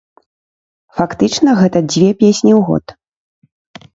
[1.01, 2.85] Фактычна, гэта дзве песні ў год.